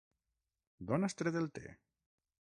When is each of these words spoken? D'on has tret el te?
D'on 0.87 1.07
has 1.09 1.17
tret 1.21 1.37
el 1.45 1.49
te? 1.59 1.75